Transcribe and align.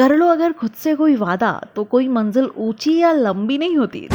कर 0.00 0.14
लो 0.16 0.26
अगर 0.26 0.52
खुद 0.52 0.70
से 0.72 0.94
कोई 0.94 1.14
वादा 1.16 1.50
तो 1.76 1.82
कोई 1.84 2.06
मंजिल 2.08 2.48
ऊँची 2.58 2.96
या 2.98 3.10
लंबी 3.12 3.56
नहीं 3.58 3.76
होती। 3.76 4.06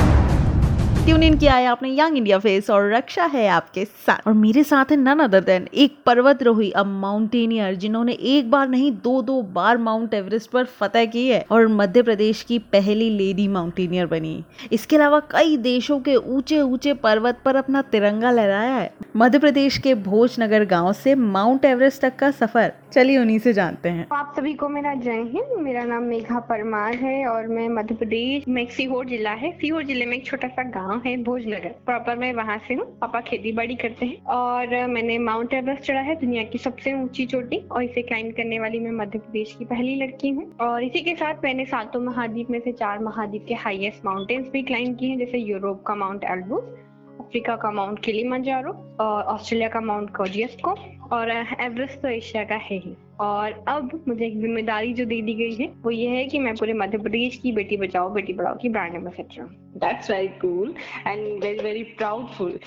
ट्यून 1.05 1.23
इन 1.23 1.37
किया 1.37 1.53
है 1.53 1.65
आपने 1.67 1.89
यंग 1.91 2.17
इंडिया 2.17 2.37
फेस 2.39 2.69
और 2.69 2.89
रक्षा 2.91 3.25
है 3.25 3.47
आपके 3.47 3.83
साथ। 3.85 4.27
और 4.27 4.33
मेरे 4.33 4.63
साथ 4.63 4.91
है 4.91 4.95
नन 4.97 5.19
अदर 5.19 5.41
देन 5.41 5.67
एक 5.73 5.97
पर्वतरोही 6.05 6.69
अब 6.71 6.85
माउंटेनियर 7.01 7.75
जिन्होंने 7.75 8.13
एक 8.29 8.49
बार 8.51 8.69
नहीं 8.69 8.91
दो 9.03 9.21
दो 9.21 9.41
बार 9.55 9.77
माउंट 9.77 10.13
एवरेस्ट 10.13 10.49
पर 10.51 10.63
फतह 10.79 11.05
की 11.05 11.27
है 11.27 11.43
और 11.51 11.67
मध्य 11.71 12.01
प्रदेश 12.03 12.41
की 12.43 12.57
पहली 12.71 13.09
लेडी 13.09 13.47
माउंटेनियर 13.47 14.05
बनी। 14.05 14.43
इसके 14.71 14.95
अलावा 14.95 15.19
कई 15.31 15.57
देशों 15.57 15.99
के 15.99 16.15
ऊँचे 16.15 16.61
ऊँचे 16.61 16.93
पर्वत 16.95 17.41
पर 17.45 17.55
अपना 17.55 17.81
तिरंगा 17.91 18.31
लहराया 18.31 18.73
है। 18.73 18.91
मध्य 19.17 19.39
प्रदेश 19.39 19.77
के 19.77 19.93
भोजनगर 20.05 20.65
गाँव 20.65 20.91
से 20.93 21.15
माउंट 21.15 21.65
एवरेस्ट 21.65 22.01
तक 22.01 22.15
का 22.15 22.31
सफ़र। 22.31 22.73
चलिए 22.93 23.17
उन्हीं 23.17 23.37
से 23.39 23.53
जानते 23.53 23.89
हैं। 23.89 24.07
आप 24.13 24.33
सभी 24.37 24.53
को 24.53 24.69
मेरा 24.69 24.93
जय 24.95 25.21
हिंद। 25.31 25.55
मेरा 25.59 25.83
नाम 25.83 26.03
मेघा 26.05 26.39
परमार 26.49 26.95
है 26.95 27.25
और 27.27 27.47
मैं 27.47 27.69
मध्य 27.69 27.95
प्रदेश, 27.95 28.43
में 28.47 28.65
सीहोर 28.67 29.05
जिला 29.05 29.31
है। 29.33 29.51
सीहोर 29.51 29.85
ज़िले 29.85 30.05
में 30.05 30.17
एक 30.17 30.25
छोटा 30.25 30.47
सा 30.47 30.63
गाँव 30.71 30.94
है, 31.05 31.15
भोजनगर। 31.23 31.75
प्रॉपर 31.85 32.15
मैं 32.15 32.33
वहाँ 32.33 32.57
से 32.67 32.73
हूँ। 32.73 32.85
पापा 32.99 33.21
खेती 33.21 33.51
बाड़ी 33.51 33.75
करते 33.75 34.05
हैं। 34.05 34.23
और 34.25 34.87
मैंने 34.87 35.17
माउंट 35.17 35.53
एवरेस्ट 35.53 35.83
चढ़ा 35.83 35.99
है, 35.99 36.15
दुनिया 36.15 36.43
की 36.43 36.57
सबसे 36.57 36.93
ऊँची 36.93 37.25
चोटी। 37.25 37.57
और 37.71 37.83
इसे 37.83 38.01
क्लाइंब 38.01 38.31
करने 38.33 38.59
वाली 38.59 38.79
मैं 38.79 38.91
मध्य 38.91 39.19
प्रदेश 39.19 39.55
की 39.59 39.65
पहली 39.65 39.95
लड़की 39.95 40.29
हूँ। 40.29 40.51
और 40.61 40.83
इसी 40.83 41.01
के 41.01 41.15
साथ 41.15 41.43
मैंने 41.43 41.65
सातों 41.65 42.01
महाद्वीप 42.01 42.49
में 42.49 42.59
से 42.59 42.71
चार 42.71 42.99
महाद्वीप 42.99 43.45
के 43.47 43.53
हाइएस्ट 43.53 44.05
माउंटेन्स 44.05 44.49
भी 44.49 44.63
क्लाइंब 44.63 44.97
किए 44.97 45.09
हैं, 45.09 45.17
जैसे 45.17 45.37
यूरोप 45.37 45.83
का 45.83 45.95
माउंट 45.95 46.23
एल्बूस 46.23 46.75
अफ्रीका 47.19 47.55
का 47.55 47.71
माउंट 47.71 47.99
किलीमंजारो 47.99 48.71
और 48.99 49.23
ऑस्ट्रेलिया 49.23 49.69
का 49.69 49.81
माउंट 49.81 50.15
कोजियस्को 50.17 50.75
और 51.11 51.31
एवरेस्ट 51.61 52.01
तो 52.01 52.07
एशिया 52.07 52.43
का 52.43 52.55
है 52.55 52.77
ही। 52.77 52.95
और 53.21 53.51
अब 53.67 53.89
मुझे 54.07 54.25
एक 54.25 54.39
ज़िम्मेदारी 54.39 54.93
जो 54.93 55.05
दे 55.05 55.21
दी 55.21 55.33
गई 55.33 55.55
है 55.55 55.67
वो 55.83 55.91
ये 55.91 56.07
है 56.09 56.23
कि 56.25 56.39
मैं 56.39 56.53
पूरे 56.55 56.73
मध्य 56.73 56.97
प्रदेश 56.97 57.35
की 57.37 57.51
बेटी 57.51 57.77
बचाओ 57.77 58.09
बेटी 58.09 58.33
पढ़ाओ 58.33 58.55
की 58.55 58.69
ब्रांड 58.69 58.95
एम्बेसडर 58.95 59.41
हूँ 59.41 59.49
that's 59.77 60.11
very 60.11 60.27
cool 60.41 60.73
and 61.07 61.43
very 61.43 61.63
very 61.63 61.83
proudful 61.97 62.59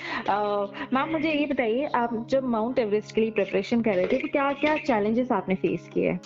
ma'am 0.93 1.11
मुझे 1.11 1.31
ये 1.31 1.45
बताइए 1.45 1.85
आप 1.95 2.27
जब 2.29 2.43
माउंट 2.47 2.79
एवरेस्ट 2.79 3.15
के 3.15 3.21
लिए 3.21 3.31
प्रिपरेशन 3.31 3.81
कर 3.81 3.95
रहे 3.95 4.07
थे 4.07 4.17
तो 4.17 4.27
क्या 4.27 4.51
क्या 4.53 4.75
चैलेंजेस 4.77 5.31
आपने 5.31 5.55
फेस 5.55 5.89
किए? 5.93 6.17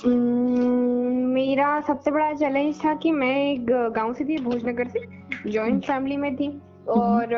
मेरा 1.34 1.80
सबसे 1.82 2.12
बड़ा 2.12 2.32
चैलेंज 2.34 2.84
था 2.86 2.94
कि 2.96 3.12
मैं 3.12 3.36
एक 3.52 3.66
गाँव 3.96 4.14
से 4.14 4.26
थी 4.26 4.38
भोजनगर 4.44 4.88
से 4.88 5.06
जॉइंट 5.50 5.86
फैमिली 5.86 6.18
में 6.18 6.36
थी। 6.36 6.48
और 6.88 7.30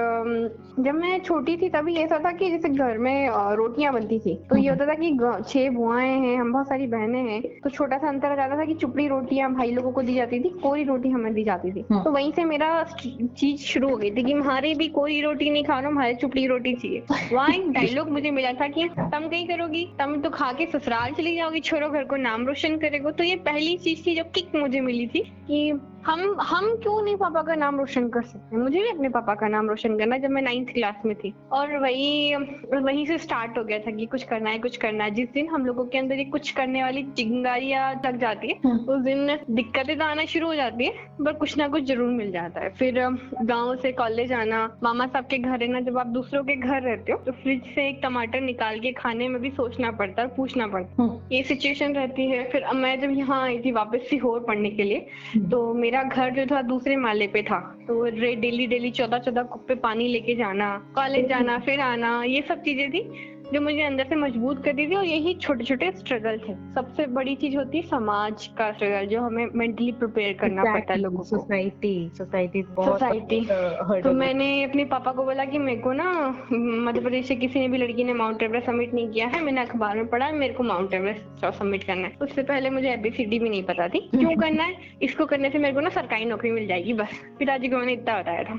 जब 0.80 0.94
मैं 0.94 1.20
छोटी 1.20 1.56
थी 1.58 1.70
तभी 1.70 1.96
ऐसा 1.96 2.18
था 2.20 2.32
कि 2.32 2.50
जैसे 2.52 2.70
घर 2.70 2.98
में 2.98 3.30
रोटियाँ 3.56 3.94
बनती 3.94 4.20
थी 4.20 4.36
तो 4.50 4.56
ये 4.56 4.70
होता 4.70 4.86
था 4.86 4.94
कि 4.94 5.12
छह 5.50 5.70
बुआएँ 5.70 6.10
हैं 6.10 6.36
हम 6.38 6.52
बहुत 6.54 6.68
सारी 6.68 6.88
बहनें 6.88 7.22
हैं 7.24 7.42
तो 7.64 7.70
छोटा 7.70 7.98
सा 7.98 8.08
अंतर 8.08 8.36
जाता 8.36 8.58
था 8.58 8.66
कि 8.66 8.74
चुपड़ी 8.74 9.08
रोटियाँ 9.08 9.52
भाई 9.54 9.72
लोगों 9.72 9.92
को 9.92 10.02
दी 10.02 10.16
जाती 10.16 10.40
थी 10.40 10.50
कोरी 10.64 10.84
रोटी 10.84 11.10
हमें 11.10 11.34
दी 11.34 11.44
जाती 11.44 11.72
थी। 11.72 11.86
हाँ। 11.92 12.04
तो 12.04 12.12
वहीं 12.12 12.32
से 12.32 12.44
मेरा 12.44 12.84
चीज़ 13.00 13.62
शुरू 13.62 13.90
हो 13.90 13.96
गई 13.98 14.12
थी 14.12 14.24
कि 14.24 14.34
हमारे 14.34 14.74
भी 14.74 14.88
कोरी 14.88 15.22
रोटी 15.22 15.50
नहीं 15.50 15.64
खा 15.64 15.80
रहा 15.80 15.90
हमारे 15.90 16.16
चुपड़ी 16.16 16.46
रोटी 16.48 16.74
चाहिए। 16.74 17.04
वहाँ 17.34 17.50
एक 17.50 17.72
डायलॉग 17.72 18.10
मुझे 18.10 18.32
मिला 18.32 18.52
था 18.54 18.68
कि 18.68 18.88
तुम 18.90 19.28
कहीं 19.28 19.48
करोगी 19.48 19.86
तुम 20.00 20.16
तो 20.22 20.30
खा 20.30 20.52
के 20.54 20.66
ससुराल 20.66 21.14
चली 21.14 21.36
जाओगी 21.36 21.60
छोड़ो 21.60 21.90
घर 21.90 22.04
को 22.04 22.16
नाम 22.16 22.46
रोशन 22.48 22.78
करेगो। 22.78 23.12
तो 23.12 23.24
ये 23.24 23.36
पहली 23.46 23.78
चीज़ 23.78 24.06
थी 24.08 24.16
जो 24.16 24.24
किक 24.36 24.56
मुझे 24.56 24.82
मिली 24.82 25.08
थी 25.08 25.20
कि 25.48 25.72
हम 26.06 26.20
हम 26.42 26.66
क्यों 26.76 27.02
नहीं 27.02 27.16
पापा 27.16 27.42
का 27.42 27.54
नाम 27.56 27.80
रोशन 27.80 28.08
कर 28.10 28.24
सकते 28.24 28.58
मुझे 28.58 28.80
भी 28.80 28.90
अपने 28.90 29.10
पापा 29.10 29.34
का 29.36 29.48
नाम 29.48 29.70
रोशन 29.70 29.98
करना 30.00 30.18
जब 30.18 30.30
मैं 30.30 30.42
नाइन्थ 30.42 30.70
क्लास 30.70 30.96
में 31.06 31.16
थी 31.16 31.34
और 31.52 31.76
वही 31.78 32.36
वहीं 32.36 33.06
से 33.06 33.18
स्टार्ट 33.18 33.58
हो 33.58 33.64
गया 33.64 33.80
था 33.80 33.92
कि 33.92 34.06
कुछ 34.06 34.24
करना 34.24 34.50
है 34.50 34.60
कुछ 34.60 34.78
करना 34.78 35.04
है 35.04 35.12
जिस 35.12 35.30
दिन 35.30 35.48
हम 35.50 35.66
लोगों 35.66 35.86
के 35.86 35.98
अंदर 35.98 36.16
ये 36.16 36.26
कुछ 36.28 36.52
करने 36.52 36.84
वाली 36.84 37.04
चिंगारियाँ 37.18 37.94
लग 38.06 38.20
जाती 38.20 38.48
है 38.48 38.60
हम्म। 38.66 38.94
उस 38.94 39.02
दिन 39.02 39.38
दिक्कतें 39.52 39.98
तो 39.98 40.06
आना 40.06 40.26
शुरू 40.26 40.48
हो 40.48 40.56
जाती 40.56 40.86
है 40.86 41.08
पर 41.20 41.34
कुछ 41.36 41.58
ना 41.58 41.68
कुछ 41.68 41.84
ज़रूर 41.84 42.12
मिल 42.12 42.32
जाता 42.32 42.62
है 42.62 42.70
फिर 42.76 43.00
गाँव 43.44 43.76
से 43.78 43.92
कॉलेज 43.94 44.34
आना 44.34 44.62
मामा 44.84 45.08
साहब 45.08 45.26
के 45.26 45.38
घर 45.40 45.60
रहना 45.60 45.80
जब 45.82 45.98
आप 45.98 46.08
दूसरों 46.14 46.44
के 46.44 46.56
घर 46.58 46.82
रहते 46.82 47.12
हो 47.12 47.18
तो 47.26 47.32
फ्रिज 47.40 47.74
से 47.76 47.88
एक 47.88 48.00
टमाटर 48.04 48.42
निकाल 48.42 48.80
के 48.80 48.92
खाने 48.94 49.28
में 49.28 49.42
भी 49.42 49.52
सोचना 49.54 49.92
पड़ता 49.96 50.22
है 50.22 50.36
पूछना 50.36 50.68
पड़ता 50.68 50.92
है 50.94 51.08
हम्म। 51.08 51.34
ये 51.34 51.44
सिचुएशन 51.46 51.96
रहती 51.96 52.30
है 52.30 52.44
फिर 52.52 52.72
मैं 52.76 53.00
जब 53.02 53.18
यहाँ 53.18 53.42
आई 53.44 53.60
थी 53.60 53.72
वापस 53.74 54.08
सीहोर 54.10 54.40
पढ़ने 54.44 54.70
के 54.72 54.84
लिए 54.84 55.06
हम्म। 55.28 55.50
तो 55.50 55.74
मेरा 55.76 55.95
घर 56.04 56.30
जो 56.30 56.46
था 56.46 56.62
दूसरे 56.62 56.96
माले 56.96 57.28
पे 57.28 57.42
था। 57.44 57.60
तो 57.88 58.04
डेली 58.36 58.68
डेली 58.68 58.92
चौदह 58.92 59.18
चौदह 59.18 59.44
कुप्पे 59.44 59.76
पानी 59.76 60.08
लेके 60.08 60.36
जाना, 60.36 60.92
कॉलेज 60.96 61.28
जाना, 61.30 61.60
फिर 61.60 61.80
आना, 61.80 62.24
ये 62.24 62.42
सब 62.42 62.62
चीज़ें 62.62 62.90
थी। 62.92 63.02
जो 63.54 63.62
मुझे 63.62 63.82
अंदर 63.82 64.04
से 64.04 64.16
मज़बूत 64.16 64.64
करती 64.64 64.88
थी 64.88 64.96
और 64.96 65.06
यही 65.06 65.34
छोटे 65.34 65.64
छोटे 65.64 65.92
स्ट्रगल 65.92 66.38
थे। 66.38 66.54
सबसे 66.74 67.06
बड़ी 67.08 67.36
चीज़ 67.36 67.58
होती 67.58 67.78
है 67.78 67.84
समाज 67.84 68.48
का 68.58 68.72
स्ट्रगल 68.72 69.06
जो 69.06 69.22
हमें 69.22 69.46
मेंटली 69.56 69.92
प्रिपेयर 69.92 70.34
करना 70.34 70.62
exactly. 70.62 70.74
पड़ता 70.74 70.94
है 70.94 71.00
लोगों 71.00 71.18
को। 71.18 71.24
सोसाइटी 71.24 72.12
सोसाइटी 72.18 72.62
सोसाइटी 72.64 73.40
तो 74.02 74.12
मैंने 74.14 74.64
अपने 74.64 74.86
पापा 74.86 75.12
को 75.12 75.24
बोला 75.24 75.46
कि 75.46 75.58
मेरे 75.58 75.82
को 75.82 75.94
ना 75.94 76.12
मध्य 76.52 77.02
प्रदेश 77.02 77.28
से 77.28 77.36
किसी 77.36 77.60
ने 77.60 77.68
भी 77.68 77.78
लड़की 77.78 78.04
ने 78.04 78.14
माउंट 78.14 78.44
एवरेस्ट 78.44 78.68
सबमिट 78.68 78.94
नहीं 78.94 79.10
किया 79.10 79.28
है 79.28 79.42
मैंने 79.42 79.62
अखबार 79.62 79.96
में 79.96 80.08
पढ़ा 80.08 80.26
है 80.26 80.36
मेरे 80.36 80.54
को 80.54 80.64
माउंट 80.64 80.94
एवरेस्ट 80.94 81.46
सबमिट 81.46 81.84
करना 81.84 82.08
है। 82.08 82.18
उससे 82.22 82.44
पहले 82.44 82.70
मुझे 82.70 82.90
एबीसीडी 82.92 83.40
भी 83.40 83.50
नहीं 83.50 83.64
पता 83.64 83.88
थी। 83.88 84.00
क्यों 84.00 84.36
करना 84.42 84.64
है? 84.64 84.76
इसको 85.02 85.26
करने 85.26 85.50
से 85.50 85.58
मेरे 85.58 85.74
को 85.74 85.80
ना 85.80 85.90
सरकारी 85.90 86.26
नौकरी 86.26 86.52
मिल 86.52 86.68
जाएगी 86.68 86.94
बस। 86.94 87.22
पिताजी 87.40 87.68
को 87.68 87.78
मैंने 87.78 87.94
इतना 87.94 88.20
बताया 88.20 88.44
था। 88.44 88.54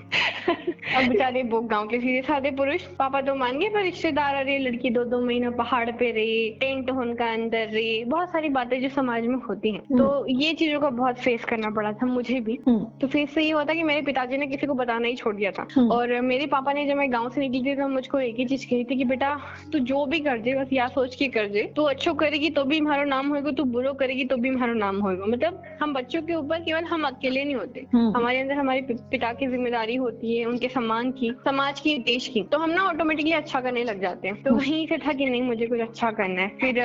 अब 0.97 1.09
बेचारे 1.09 1.43
वो 1.43 1.61
गाँव 1.61 1.87
के 1.89 1.99
सीधे 2.01 2.23
साधे 2.23 2.51
पुरुष 2.51 2.83
पापा 2.99 3.21
तो 3.21 3.35
मान 3.35 3.59
गए 3.59 3.69
पर 3.69 3.83
रिश्तेदार 3.83 4.35
अरे 4.35 4.59
लड़की 4.77 4.91
दो 4.91 5.03
दो 5.05 5.21
महीना 5.21 5.51
पहाड़ 5.51 5.91
पे 5.91 6.11
रही 6.13 6.49
टेंट 6.61 6.91
उनका 6.91 7.27
अंदर 7.33 7.69
रही 7.69 8.05
बहुत 8.05 8.29
सारी 8.29 8.49
बातें 8.49 8.81
जो 8.83 8.89
समाज 8.89 9.27
में 9.27 9.37
होती 9.49 9.71
हैं। 9.71 9.81
तो 9.89 10.05
हम्म। 10.07 10.41
ये 10.41 10.53
चीज़ों 10.53 10.81
का 10.81 10.91
बहुत 10.93 11.19
फेस 11.19 11.45
करना 11.45 11.71
पड़ा 11.71 11.93
था 11.93 12.07
मुझे 12.07 12.41
भी। 12.41 12.59
हम्म। 12.67 12.85
तो 13.01 13.07
फेस 13.07 13.35
से 13.35 13.43
ये 13.43 13.51
हुआ 13.51 13.65
था 13.65 13.75
कि 13.75 13.83
मेरे 13.83 14.03
पिताजी 14.03 14.37
ने 14.37 14.47
किसी 14.47 14.67
को 14.67 14.75
बताना 14.75 15.09
ही 15.09 15.15
छोड़ 15.17 15.35
दिया 15.37 15.51
था। 15.51 15.67
हम्म। 15.75 15.93
और 15.93 16.21
मेरे 16.23 16.47
पापा 16.47 16.73
ने 16.73 16.87
जब 16.87 16.97
मैं 16.97 17.11
गाँव 17.13 17.29
से 17.31 17.41
निकली 17.41 17.63
थी 17.65 17.77
तो 17.77 17.89
मुझको 17.89 18.21
एक 18.21 18.37
ही 18.39 18.45
चीज़ 18.45 18.67
कही 18.67 18.85
थी 18.85 18.97
कि 18.97 19.05
बेटा 19.05 19.35
तू 19.73 19.79
जो 19.91 20.05
भी 20.07 20.21
कर 20.21 20.39
दे 20.39 20.55
बस 20.55 20.73
या 20.73 20.89
सोच 20.89 21.15
के 21.15 21.29
कर 21.29 21.47
दे। 21.49 21.63
तू 21.77 21.83
अच्छो 21.87 22.15
करेगी 22.17 22.51
तो 22.51 22.65
भी 22.65 22.79
हमारा 22.79 23.05
नाम 23.07 23.29
होगा 23.29 23.51
तू 23.53 23.65
बुरो 23.77 23.93
करेगी 23.95 24.25
तो 24.25 24.37
भी 24.37 24.49
हमारा 24.49 24.75
नाम 24.75 25.01
होगा 25.01 25.27
मतलब 25.27 25.63
हम 25.83 25.95
बच्चों 25.95 26.23
के 26.23 26.35
ऊपर 26.35 26.61
केवल 26.61 26.85
हम 26.85 27.07
अकेले 27.07 27.45
नहीं 27.45 27.55
होते। 27.55 27.87
हमारे 27.95 28.41
अंदर 28.41 28.55
हमारे 28.55 28.81
पिता 29.11 29.33
की 29.33 29.47
ज़िम्मेदारी 29.47 29.97
होती 29.97 30.37
है 30.37 30.45
उनके 30.45 30.69
सम्मान 30.69 31.11
की 31.13 31.33
समाज 31.45 31.81
की 31.81 31.97
देश 32.05 32.29
की। 32.29 32.43
तो 32.53 32.59
हम 32.59 32.71
ना 32.71 32.83
ऑटोमेटिकली 32.85 33.33
अच्छा 33.33 33.61
करने 33.61 33.85
लग 33.85 34.01
जाते 34.01 34.29
हैं। 34.29 34.43
तो 34.43 34.55
वहीं 34.67 34.87
से 34.87 34.97
था 34.99 35.13
कि 35.13 35.27
नहीं 35.27 35.43
मुझे 35.43 35.67
कुछ 35.67 35.81
अच्छा 35.81 36.11
करना 36.11 36.43
है। 36.43 36.49
फिर 36.61 36.79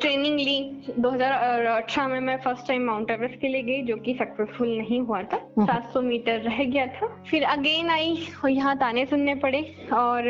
ट्रेनिंग 0.00 0.38
ली। 0.38 0.58
2018 0.98 2.06
में 2.08 2.20
मैं 2.20 2.36
फ़र्स्ट 2.44 2.66
टाइम 2.68 2.86
माउंट 2.86 3.10
एवरेस्ट 3.10 3.40
के 3.40 3.48
लिए 3.48 3.62
गई 3.62 3.82
जो 3.82 3.96
कि 3.96 4.14
सक्सेसफुल 4.14 4.76
नहीं 4.78 5.00
हुआ 5.00 5.22
था। 5.22 5.38
700 5.60 5.92
सौ 5.92 6.00
मीटर 6.02 6.40
रह 6.40 6.64
गया 6.64 6.86
था। 6.86 7.06
फिर 7.30 7.44
अगेन 7.48 7.90
आई 7.90 8.16
यहाँ 8.48 8.76
ताने 8.78 9.06
सुनने 9.06 9.34
पड़े 9.44 9.62
और 9.92 10.28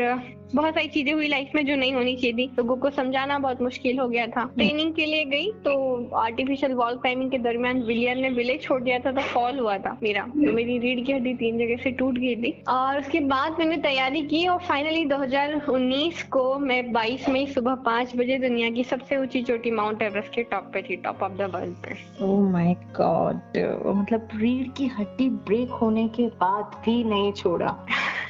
बहुत 0.55 0.73
सारी 0.75 0.87
चीज़ें 0.87 1.13
हुई 1.13 1.27
लाइफ 1.27 1.51
में 1.55 1.65
जो 1.65 1.75
नहीं 1.75 1.93
होनी 1.93 2.15
चाहिए 2.15 2.33
थी। 2.37 2.49
लोगों 2.57 2.75
को 2.77 2.89
समझाना 2.89 3.37
बहुत 3.39 3.61
मुश्किल 3.61 3.99
हो 3.99 4.07
गया 4.07 4.25
था। 4.27 4.43
ट्रेनिंग 4.55 4.93
के 4.93 5.05
लिए 5.05 5.23
गई 5.25 5.51
तो 5.65 5.73
आर्टिफिशियल 6.19 6.73
वॉल 6.73 6.95
क्लाइंबिंग 6.95 7.31
के 7.31 7.37
दरमियान 7.39 7.81
विलियर 7.83 8.15
ने 8.17 8.29
विले 8.31 8.57
छोड़ 8.57 8.81
दिया 8.83 8.99
था 8.99 9.11
तो 9.11 9.21
फॉल 9.23 9.59
हुआ 9.59 9.77
था 9.77 9.97
मेरा। 10.03 10.23
तो 10.25 10.51
मेरी 10.53 10.77
रीढ़ 10.79 10.99
की 11.05 11.13
हड्डी 11.13 11.33
तीन 11.33 11.57
जगह 11.59 11.83
से 11.83 11.91
टूट 11.91 12.17
गई 12.17 12.35
थी। 12.35 12.51
और 12.69 12.99
उसके 12.99 13.19
बाद 13.31 13.59
मैंने 13.59 13.77
तैयारी 13.81 14.21
की 14.27 14.45
और 14.47 14.59
फाइनली 14.67 15.05
2019 15.05 16.23
को 16.31 16.43
मैं 16.59 16.81
22 16.93 17.29
मई 17.29 17.45
सुबह 17.47 17.75
पाँच 17.85 18.15
बजे 18.17 18.37
दुनिया 18.39 18.69
की 18.69 18.83
सबसे 18.83 19.17
ऊँची 19.17 19.41
चोटी 19.43 19.71
माउंट 19.71 20.01
एवरेस्ट 20.01 20.33
के 20.35 20.43
टॉप 20.51 20.69
पे 20.73 20.81
थी 20.81 20.95
टॉप 21.05 21.23
ऑफ़ 21.23 21.33
द 21.33 21.49
वर्ल्ड 21.55 21.75
पे। 21.85 21.95
ओह 22.25 22.49
माय 22.51 22.73
गॉड 22.99 23.57
मतलब 23.97 24.27
रीढ़ 24.35 24.67
की 24.77 24.87
हड्डी 24.99 25.29
ब्रेक 25.47 25.69
होने 25.81 26.07
के 26.09 26.27
बाद 26.41 26.81
भी 26.85 27.03
नहीं 27.03 27.31
छोड़ा। 27.33 27.75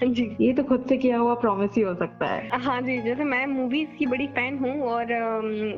जी। 0.01 0.35
ये 0.41 0.53
तो 0.53 0.63
खुद 0.63 0.85
से 0.89 0.97
किया 0.97 1.17
हुआ 1.17 1.33
प्रॉमिस 1.33 1.71
ही 1.77 1.81
हो 1.81 1.95
सकता 1.95 2.25
है। 2.25 2.49
हाँ 2.53 2.81
जी 2.81 3.01
जैसे 3.01 3.23
मैं 3.23 3.45
मूवीज़ 3.45 3.89
की 3.89 4.05
बड़ी 4.05 4.27
फ़ैन 4.27 4.57
हूँ 4.57 4.81
और 4.81 5.05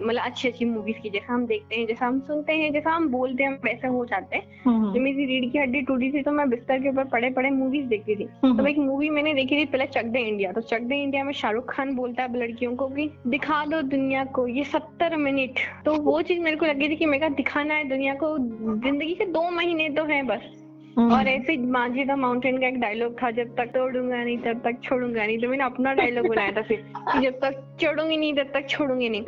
मतलब 0.06 0.22
अच्छी 0.22 0.48
अच्छी 0.48 0.66
मूवीज़ 0.66 0.98
की 0.98 1.10
जैसा 1.10 1.34
हम 1.34 1.46
देखते 1.46 1.76
हैं 1.76 1.88
जैसा 1.88 2.06
हम 2.06 2.20
सुनते 2.20 2.54
हैं 2.54 2.74
जैसा 2.74 2.92
हम 2.92 3.08
बोलते 3.08 3.44
हैं 3.44 3.52
वैसे 3.52 3.88
हो 3.88 4.06
जाते 4.06 4.36
हैं। 4.36 4.44
हम्म, 4.66 4.82
हम्म। 4.82 4.94
जब 4.94 5.00
मेरी 5.00 5.26
रीढ़ 5.26 5.52
की 5.52 5.58
हड्डी 5.58 5.82
टूटी 5.82 6.12
थी 6.12 6.22
तो 6.22 6.32
मैं 6.32 6.50
बिस्तर 6.50 6.80
के 6.80 6.90
ऊपर 6.90 7.04
पड़े 7.04 7.30
पड़े 7.30 7.50
मूवीज़ 7.50 7.86
देखती 7.86 8.16
थी। 8.16 8.28
हम्म, 8.44 8.58
तो 8.58 8.68
एक 8.68 8.78
मूवी 8.78 9.10
मैंने 9.10 9.34
देखी 9.34 9.58
थी 9.58 9.66
पहले 9.66 9.86
चक 9.86 10.04
दे 10.04 10.20
इंडिया। 10.20 10.52
तो 10.52 10.62
चक 10.62 10.82
दे 10.82 10.96
इंडिया 10.96 11.24
में 11.24 11.34
शाहरुख 11.34 11.74
खान 11.74 11.96
बोलता 11.96 12.24
है 12.24 12.40
लड़कियों 12.40 12.76
को 12.76 12.88
कि 12.88 13.10
दिखा 13.28 13.66
दो 13.66 13.82
दुनिया 13.82 14.26
को 14.26 14.48
ये 14.48 14.64
सत्तर 14.64 15.18
मिनट। 15.18 15.60
तो 15.86 15.96
वो 15.96 16.22
चीज़ 16.22 16.40
मेरे 16.40 16.58
को 16.58 16.66
लगी 16.66 16.90
थी 16.90 16.96
कि 16.96 17.06
मेरे 17.06 17.30
दिखाना 17.30 17.74
है 17.74 17.90
दुनिया 17.90 18.14
को। 18.14 18.38
ज़िंदगी 18.38 19.14
के 19.14 19.26
दो 19.26 19.50
महीने 19.50 19.90
तो 19.90 20.04
है 20.04 20.24
बस। 20.24 20.63
और 20.98 21.28
ऐसे 21.28 21.56
मांझी 21.58 22.04
द 22.06 22.12
माउंटेन 22.18 22.58
का 22.62 22.68
एक 22.68 22.80
डायलॉग 22.80 23.14
था 23.22 23.30
जब 23.32 23.56
तक 23.58 23.70
तोड़ूँगा 23.74 24.24
नहीं 24.24 24.38
तब 24.40 24.62
तक 24.66 24.80
छोड़ूँगा 24.84 25.26
नहीं 25.26 25.38
तो 25.40 25.50
मैंने 25.50 25.64
अपना 25.64 25.94
डायलॉग 25.94 26.28
बनाया 26.28 26.52
था 26.52 26.62
फिर 26.62 26.84
कि 26.98 27.20
जब 27.20 27.40
तक 27.40 27.62
चढ़ूँगी 27.82 28.18
नहीं 28.18 28.34
तब 28.34 28.52
तक 28.54 28.68
छोड़ूँगी 28.70 29.10
नहीं। 29.10 29.22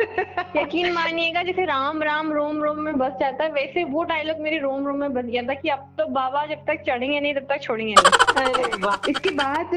यकीन 0.55 0.91
मानिएगा 0.93 1.43
जैसे 1.43 1.65
राम 1.65 2.03
राम 2.03 2.31
रोम 2.33 2.61
रोम 2.63 2.79
में 2.79 2.97
बस 2.97 3.13
जाता 3.19 3.43
है 3.43 3.51
वैसे 3.51 3.83
वो 3.83 4.03
डायलॉग 4.03 4.41
मेरे 4.41 4.57
रोम 4.59 4.85
रोम 4.87 4.97
में 4.97 5.13
बस 5.13 5.25
गया 5.25 5.43
था 5.43 5.53
कि 5.53 5.69
अब 5.69 5.89
तो 5.97 6.07
बाबा 6.13 6.45
जब 6.45 6.65
तक 6.67 6.83
चढ़ेंगे 6.87 7.19
नहीं 7.19 7.33
तब 7.35 7.47
तक 7.49 7.61
छोड़ेंगे 7.61 7.93
नहीं। 7.93 8.93
इसके 9.09 9.29
बाद 9.35 9.73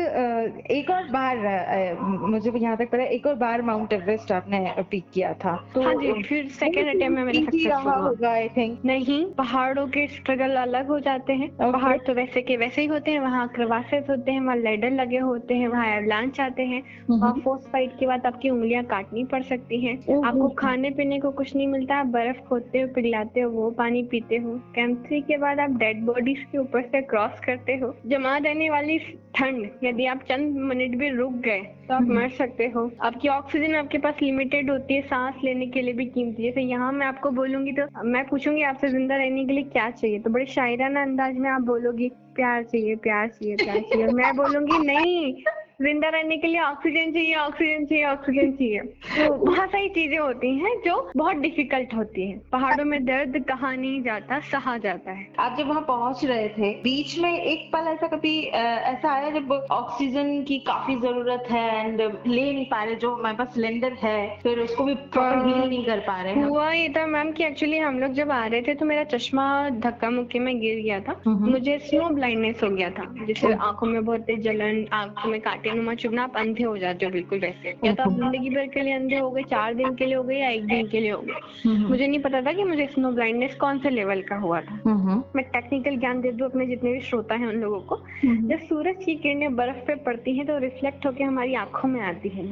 एक 0.70 0.91
और 0.91 1.08
बार 1.11 1.96
मुझे 2.00 2.50
यहाँ 2.50 2.76
तक 2.76 2.91
पता 2.91 3.02
है 3.02 3.08
एक 3.08 3.26
और 3.26 3.34
बार 3.37 3.62
माउंट 3.62 3.93
एवरेस्ट 3.93 4.32
आपने 4.32 4.61
पिक 4.91 5.05
किया 5.14 5.32
था 5.44 5.56
तो 5.75 5.82
हाँ 5.82 5.94
जी 5.94 6.12
फिर 6.23 6.49
सेकेंड 6.58 6.88
अटेम्प्ट 6.88 7.19
में 7.19 7.73
हुआ। 7.73 7.94
होगा 7.96 8.31
आई 8.31 8.49
थिंक 8.56 8.79
नहीं 8.84 9.25
पहाड़ों 9.34 9.87
के 9.88 10.06
स्ट्रगल 10.08 10.56
अलग 10.58 10.88
हो 10.88 10.99
जाते 11.00 11.32
हैं. 11.32 11.50
पहाड़ 11.79 11.97
तो 12.07 12.13
वैसे 12.15 12.41
के 12.43 12.57
वैसे 12.57 12.81
ही 12.83 12.87
होते 12.89 13.11
हैं 13.11 13.19
वहाँ 13.21 13.47
क्रवासेस 13.49 14.05
होते 14.11 14.33
हैं 14.33 14.41
वहाँ 14.41 14.57
लेडर 14.57 14.91
लगे 14.93 15.19
होते 15.19 15.55
हैं 15.55 15.69
वहाँ 15.69 15.87
एवलांच 15.89 16.41
आते 16.41 16.63
हैं। 16.67 16.83
वहाँ 17.11 17.33
फोर्स 17.45 17.67
फाइट 17.73 17.93
के 17.99 18.07
बाद 18.07 18.27
आपकी 18.27 18.51
उंगलियाँ 18.51 18.83
काटनी 18.85 19.25
पड़ 19.25 19.43
सकती 19.45 19.81
हैं। 19.81 19.95
आपको 20.23 20.49
खाने 20.59 20.91
पीने 20.91 21.19
को 21.21 21.31
कुछ 21.33 21.55
नहीं 21.57 21.67
मिलता 21.69 21.97
आप 21.97 22.07
बर्फ़ 22.09 22.41
खोदते 22.49 22.81
हो 22.81 22.89
पिघलाते 22.95 23.41
हो 23.41 23.51
वो 23.51 23.71
पानी 23.79 24.03
पीते 24.11 24.37
हो। 24.37 24.57
कैंप 24.75 25.05
थ्री 25.07 25.21
के 25.21 25.37
बाद 25.39 25.61
आप 25.61 25.77
डेड 25.79 26.05
बॉडीज 26.07 26.45
के 26.53 26.59
ऊपर 26.59 26.83
से 26.83 27.03
क्रॉस 27.05 27.41
करते 27.47 27.77
हो। 27.77 27.95
जमा 28.07 28.37
रहने 28.39 28.71
वाली 28.71 28.99
ठंड 29.37 29.69
यदि 29.85 30.07
आप 30.07 30.23
चंद 30.29 30.57
मिनट 30.69 30.97
भी 30.99 31.09
रुक 31.11 31.33
गए 31.43 31.61
तो 31.89 31.95
आप 31.95 32.09
मर 32.09 32.29
सकते 32.39 32.67
हो। 32.69 32.91
आपकी 33.03 33.29
ऑक्सीजन 33.29 33.75
आपके 33.75 33.99
पास 33.99 34.15
लिमिटेड 34.23 34.71
होती 34.71 34.95
है 34.95 35.03
सांस 35.05 35.35
लेने 35.45 35.67
के 35.67 35.83
लिए 35.83 35.95
भी 35.95 36.05
कीमती 36.07 36.43
है। 36.43 36.49
जैसे 36.49 36.63
यहाँ 36.63 36.91
मैं 36.93 37.07
आपको 37.07 37.31
बोलूँगी 37.33 37.73
तो 37.73 37.87
मैं 38.05 38.25
पूछूँगी 38.29 38.63
आपसे 38.65 38.89
ज़िंदा 38.89 39.17
रहने 39.17 39.45
के 39.45 39.53
लिए 39.53 39.65
क्या 39.65 39.89
चाहिए? 39.91 40.19
तो 40.19 40.31
बड़े 40.31 40.47
शायराना 40.49 41.03
अंदाज 41.03 41.37
में 41.37 41.49
आप 41.51 41.63
बोलोगी 41.69 42.09
प्यार 42.37 42.62
चाहिए 42.65 42.97
प्यार 42.97 43.29
चाहिए 43.29 43.56
प्यार 43.56 43.81
चाहिए। 43.81 44.06
मैं 44.15 44.35
बोलूँगी 44.37 44.79
नहीं 44.87 45.32
ज़िंदा 45.81 46.09
रहने 46.09 46.37
के 46.39 46.47
लिए 46.47 46.61
ऑक्सीजन 46.61 47.13
चाहिए 47.13 47.35
ऑक्सीजन 47.37 47.85
चाहिए 47.87 48.05
ऑक्सीजन 48.05 48.51
चाहिए। 48.53 48.81
तो 49.19 49.35
बहुत 49.37 49.69
सारी 49.73 49.89
चीज़ें 49.89 50.17
होती 50.19 50.49
हैं 50.59 50.73
जो 50.87 50.95
बहुत 51.17 51.37
डिफ़िकल्ट 51.37 51.93
होती 51.95 52.27
हैं। 52.31 52.39
पहाड़ों 52.53 52.85
में 52.85 53.05
दर्द 53.05 53.39
कहा 53.49 53.71
नहीं 53.75 54.03
जाता 54.03 54.39
सहा 54.49 54.77
जाता 54.79 55.11
है। 55.11 55.27
आप 55.39 55.57
जब 55.59 55.69
वहाँ 55.69 55.83
पहुँच 55.89 56.25
रहे 56.25 56.49
थे 56.49 56.71
बीच 56.83 57.19
में 57.19 57.31
एक 57.33 57.71
पल 57.73 57.89
ऐसा 57.89 58.07
कभी 58.07 58.33
ऐसा 58.49 59.13
आया 59.13 59.31
जब 59.31 59.53
ऑक्सीजन 59.73 60.43
की 60.49 60.59
काफ़ी 60.67 60.97
ज़रूरत 60.97 61.45
है 61.51 61.63
एंड 61.79 62.01
ले 62.27 62.51
नहीं 62.53 62.65
पा 62.71 62.83
रहे 62.83 62.95
जो 62.97 63.15
हमारे 63.15 63.37
पास 63.37 63.55
सिलेंडर 63.55 63.93
है 64.03 64.19
फिर 64.43 64.59
उसको 64.61 64.85
भी 64.85 64.95
प्रॉपर 64.95 65.47
हील 65.47 65.69
नहीं 65.69 65.85
कर 65.85 66.01
पा 66.09 66.21
रहे 66.23 66.33
हैं 66.33 66.45
हुआ 66.45 66.71
ये 66.73 66.89
था 66.97 67.07
मैम 67.07 67.33
कि 67.33 67.45
एक्चुअली 67.45 67.79
हम 67.79 68.01
लोग 68.01 68.13
जब 68.15 68.31
आ 68.31 68.45
रहे 68.47 68.63
थे 68.63 68.75
तो 68.75 68.87
मेरा 68.87 69.05
चश्मा 69.15 69.47
धक्का 69.79 70.11
मुक्की 70.11 70.39
में 70.39 70.55
गिर 70.61 70.83
गया 70.83 71.01
था। 71.01 71.21
हम्म। 71.27 71.51
मुझे 71.51 71.79
स्नो 71.87 72.09
ब्लाइंडनेस 72.11 72.63
हो 72.65 72.71
गया 72.71 72.91
था 72.91 73.13
जिससे 73.25 73.53
आँखों 73.63 73.87
में 73.87 74.05
बहुत 74.05 74.21
तेज 74.27 74.43
जलन 74.43 74.85
आँखों 74.95 75.31
में 75.31 75.41
कांटे 75.41 75.67
नुमा 75.73 75.94
चुभना 75.94 76.23
आप 76.23 76.37
अंधे 76.37 76.65
हो 76.65 76.76
जाते 76.79 77.06
हो 77.06 77.12
बिल्कुल 77.12 77.38
वैसे। 77.38 77.75
या 77.85 77.93
तो 77.93 78.03
आप 78.03 78.11
ज़िंदगी 78.11 78.50
भर 78.50 78.67
के 78.67 78.82
लिए 78.82 78.93
अंधे 78.93 79.19
हो 79.19 79.31
गए 79.31 79.43
चार 79.50 79.75
दिन 79.75 79.94
के 79.94 80.06
लिए 80.06 80.15
हो 80.15 80.23
गए 80.23 80.38
या 80.38 80.49
एक 80.50 80.67
दिन 80.67 80.87
के 80.88 81.00
लिए 81.00 81.11
हो 81.11 81.20
गए। 81.20 81.76
मुझे 81.79 82.06
नहीं 82.06 82.20
पता 82.20 82.41
था 82.43 82.53
कि 82.53 82.65
मुझे 82.65 82.87
स्नो 82.87 83.11
ब्लाइंडनेस 83.12 83.55
कौन 83.55 83.79
से 83.79 83.91
लेवल 83.91 84.23
का 84.23 84.37
हुआ 84.37 84.61
था। 84.61 84.81
हम्म, 84.87 85.23
मैं 85.37 85.44
टेक्निकल 85.44 85.97
ज्ञान 85.97 86.20
दे 86.20 86.32
दूँ 86.32 86.49
अपने 86.49 86.67
जितने 86.67 86.93
भी 86.93 87.00
श्रोता 87.00 87.35
हैं 87.35 87.47
उन 87.47 87.56
लोगों 87.56 87.81
को। 87.81 88.00
जब 88.25 88.59
सूरज 88.59 89.05
की 89.05 89.15
किरणें 89.17 89.56
बर्फ़ 89.56 89.85
पे 89.87 89.94
पड़ती 90.05 90.37
हैं 90.37 90.47
तो 90.47 90.59
रिफ्लेक्ट 90.59 91.06
होकर 91.06 91.25
हमारी 91.25 91.55
आँखों 91.56 91.88
में 91.88 92.00
आती 92.00 92.29
है 92.29 92.49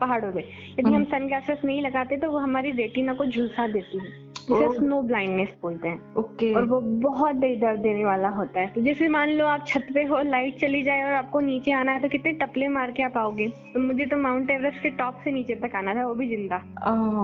पहाड़ों 0.00 0.32
में। 0.32 0.42
यदि 0.80 0.92
हम 0.92 1.04
सन 1.04 1.26
ग्लासेस 1.26 1.64
नहीं 1.64 1.82
लगाते 1.82 2.16
तो 2.16 2.30
वो 2.30 2.38
हमारी 2.38 2.70
रेटिना 2.72 3.14
को 3.14 3.26
झुलसा 3.26 3.66
देती 3.68 3.98
है। 3.98 4.28
इसे 4.40 4.68
स्नो 4.76 5.00
ब्लाइंडनेस 5.02 5.48
बोलते 5.62 5.88
हैं। 5.88 6.14
ओके। 6.14 6.52
और 6.54 6.64
वो 6.64 6.80
बहुत 6.80 7.36
दर्द 7.36 7.80
देने 7.80 8.04
वाला 8.04 8.28
होता 8.28 8.60
है। 8.60 8.66
तो 8.66 8.80
जैसे 8.80 9.08
मान 9.08 9.30
लो 9.30 9.46
आप 9.46 9.66
छत 9.66 9.86
पे 9.94 10.02
हो 10.04 10.20
लाइट 10.22 10.58
चली 10.60 10.82
जाए 10.82 11.02
और 11.02 11.12
आपको 11.12 11.40
नीचे 11.40 11.72
आना 11.72 11.92
है 11.92 12.00
तो 12.00 12.08
कितने 12.08 12.32
टपले 12.32 12.59
मार 12.68 12.90
के 12.90 13.02
आप 13.02 13.16
आओगे? 13.16 13.46
तो 13.74 13.80
मुझे 13.80 14.06
तो 14.06 14.16
माउंट 14.18 14.50
एवरेस्ट 14.50 14.82
के 14.82 14.90
टॉप 14.98 15.20
से 15.24 15.32
नीचे 15.32 15.54
तक 15.56 15.74
आना 15.76 15.94
था 15.94 16.06
वो 16.06 16.14
भी 16.14 16.28
ज़िंदा। 16.28 16.58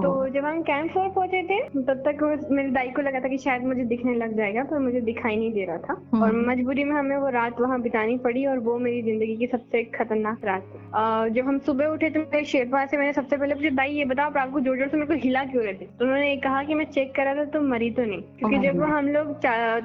तो 0.03 0.29
जब 0.31 0.45
हम 0.45 0.61
कैंप 0.63 0.91
फोर 0.93 1.09
पहुँचे 1.11 1.43
थे 1.45 1.61
तब 1.83 2.03
तक 2.07 2.23
मेरे 2.51 2.69
दाई 2.71 2.91
को 2.91 3.03
लगा 3.03 3.21
था 3.21 3.29
कि 3.29 3.39
शायद 3.39 3.65
मुझे 3.65 3.85
दिखने 3.87 4.15
लग 4.17 4.37
जाएगा 4.37 4.63
पर 4.71 4.79
मुझे 4.79 5.01
दिखाई 5.03 5.37
नहीं 5.37 5.53
दे 5.53 5.65
रहा 5.65 5.77
था। 5.79 5.95
और 6.17 6.37
मजबूरी 6.49 6.85
में 6.85 6.95
हमें 6.97 7.17
वो 7.17 7.29
रात 7.31 7.61
वहाँ 7.61 7.81
बितानी 7.83 8.17
पड़ी 8.19 8.45
और 8.47 8.59
वो 8.61 8.79
मेरी 8.79 9.03
ज़िंदगी 9.03 9.37
की 9.37 9.47
सबसे 9.47 9.83
खतरनाक 9.95 10.45
रात 10.45 10.63
थी। 10.65 11.35
जब 11.35 11.47
हम 11.47 11.59
सुबह 11.67 11.87
उठे 11.89 12.11
तो 12.11 12.21
मेरे 12.21 12.45
शेरपा 12.47 12.85
से 12.87 12.97
मैंने 12.97 13.13
सबसे 13.13 13.37
पहले 13.37 13.55
पूछा 13.55 13.71
दाई 13.77 13.93
ये 13.93 14.05
बताओ 14.07 14.27
आप 14.27 14.37
रात 14.37 14.53
को 14.53 14.61
ज़ोर 14.61 14.77
ज़ोर 14.77 14.89
से 14.89 14.97
मेरे 14.97 15.07
को 15.07 15.21
हिला 15.23 15.45
क्यों 15.47 15.65
रहे 15.65 15.75
थे? 15.75 15.87
तो 15.89 16.05
उन्होंने 16.05 16.37
कहा 16.45 16.63
कि 16.65 16.75
मैं 16.75 16.85
चेक 16.87 17.15
करा 17.17 17.35
था 17.35 17.45
तो 17.51 17.61
मरी 17.63 17.91
तो 17.91 18.05
नहीं। 18.05 18.23
क्योंकि 18.39 18.59
जब 18.59 18.83
हम 18.85 19.09
लोग 19.09 19.35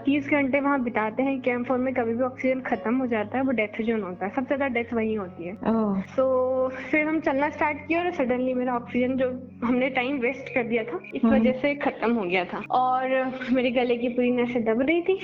तीस 0.05 0.29
घंटे 0.29 0.59
वहाँ 0.59 0.81
बिताते 0.83 1.23
हैं 1.23 1.39
कैंप 1.41 1.67
फोर 1.67 1.77
में 1.77 1.93
कभी 1.93 2.13
भी 2.13 2.23
ऑक्सीजन 2.23 2.61
खत्म 2.63 2.95
हो 2.97 3.07
जाता 3.07 3.37
है 3.37 3.43
वो 3.43 3.51
डेथ 3.53 3.81
जोन 3.81 4.01
होता 4.03 4.25
है। 4.25 4.31
सबसे 4.31 4.55
ज़्यादा 4.55 4.67
डेथ 4.73 4.93
वही 4.93 5.13
होती 5.13 5.40
है। 5.40 5.40
ओह, 5.49 6.01
तो 6.17 6.67
फिर 6.91 7.07
हम 7.07 7.19
चलना 7.19 7.49
स्टार्ट 7.49 7.77
किया 7.77 8.03
और 8.03 8.11
सडनली 8.11 8.53
मेरा 8.53 8.75
ऑक्सीजन 8.75 9.15
जो 9.17 9.29
हमने 9.63 9.89
टाइम 9.89 10.17
वेस्ट 10.17 10.53
कर 10.53 10.63
दिया 10.63 10.83
था 10.83 10.99
इस 11.15 11.25
वजह 11.25 11.51
से 11.51 11.75
खत्म 11.75 12.13
हो 12.13 12.23
गया 12.23 12.45
था। 12.45 12.63
और 12.71 13.31
मेरे 13.51 13.71
गले 13.71 13.97
की 13.97 14.09
पूरी 14.09 14.31
नसें 14.31 14.63
दब 14.63 14.81
रही 14.81 15.01
थी 15.01 15.19